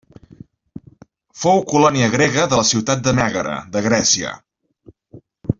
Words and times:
Fou 1.41 1.61
colònia 1.73 2.09
grega 2.17 2.47
de 2.55 2.61
la 2.63 2.65
ciutat 2.73 3.07
de 3.09 3.15
Mègara 3.21 3.55
de 3.77 3.87
Grècia. 3.91 4.37